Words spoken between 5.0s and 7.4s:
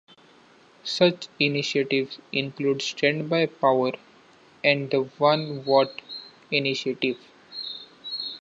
One Watt Initiative.